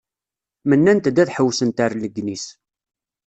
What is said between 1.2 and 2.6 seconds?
ad ḥewwsent ar Legniz.